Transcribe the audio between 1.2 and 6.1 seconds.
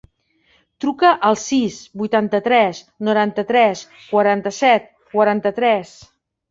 al sis, vuitanta-tres, noranta-tres, quaranta-set, quaranta-tres.